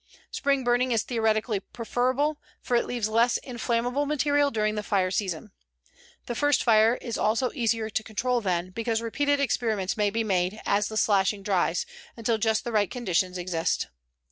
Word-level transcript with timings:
Spring 0.31 0.63
burning 0.63 0.91
is 0.91 1.03
theoretically 1.03 1.59
preferable, 1.59 2.39
for 2.59 2.75
it 2.75 2.87
leaves 2.87 3.07
less 3.07 3.37
inflammable 3.37 4.07
material 4.07 4.49
during 4.49 4.73
the 4.73 4.81
fire 4.81 5.11
season. 5.11 5.51
The 6.25 6.33
first 6.33 6.63
fire 6.63 6.95
is 6.95 7.19
also 7.19 7.51
easier 7.53 7.87
to 7.91 8.01
control 8.03 8.41
then, 8.41 8.71
because 8.71 8.99
repeated 8.99 9.39
experiments 9.39 9.97
may 9.97 10.09
be 10.09 10.23
made, 10.23 10.59
as 10.65 10.87
the 10.87 10.97
slashing 10.97 11.43
dries, 11.43 11.85
until 12.17 12.39
just 12.39 12.63
the 12.63 12.71
right 12.71 12.89
conditions 12.89 13.37
exist. 13.37 13.89